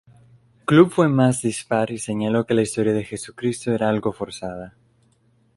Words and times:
Club 0.65 0.89
fue 0.89 1.09
más 1.09 1.43
dispar 1.43 1.91
y 1.91 1.99
señaló 1.99 2.47
que 2.47 2.55
la 2.55 2.63
historia 2.63 2.91
de 2.91 3.03
Jesucristo 3.05 3.71
era 3.71 3.87
"algo 3.87 4.11
forzada". 4.11 4.73